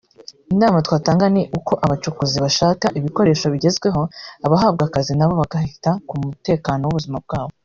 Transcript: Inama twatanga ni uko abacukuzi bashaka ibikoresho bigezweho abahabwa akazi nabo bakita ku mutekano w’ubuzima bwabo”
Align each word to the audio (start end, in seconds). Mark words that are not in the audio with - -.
Inama 0.53 0.77
twatanga 0.85 1.25
ni 1.33 1.43
uko 1.57 1.73
abacukuzi 1.85 2.37
bashaka 2.45 2.85
ibikoresho 2.99 3.45
bigezweho 3.53 4.01
abahabwa 4.45 4.83
akazi 4.85 5.13
nabo 5.15 5.33
bakita 5.41 5.91
ku 6.07 6.13
mutekano 6.23 6.83
w’ubuzima 6.85 7.17
bwabo” 7.25 7.53